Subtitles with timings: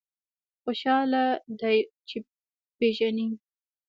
[0.63, 1.23] خوشاله
[1.59, 3.27] دی چې وپېژني.